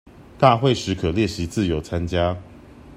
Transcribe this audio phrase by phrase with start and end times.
[0.39, 2.35] 大會時可列席自由參加